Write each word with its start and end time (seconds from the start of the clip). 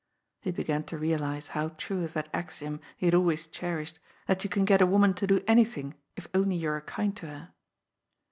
He 0.39 0.49
began 0.49 0.81
to 0.85 0.97
realize 0.97 1.49
how 1.49 1.73
true 1.77 2.01
is 2.01 2.13
that 2.13 2.27
axiom 2.33 2.81
he 2.97 3.05
had 3.05 3.13
always 3.13 3.45
cherished, 3.45 3.99
that 4.25 4.43
you 4.43 4.49
can 4.49 4.65
get 4.65 4.81
a 4.81 4.85
woman 4.87 5.13
to 5.13 5.27
do 5.27 5.43
anything 5.47 5.93
if 6.15 6.27
only 6.33 6.55
you 6.55 6.69
are 6.69 6.81
kind 6.81 7.15
to 7.17 7.27
her 7.27 7.53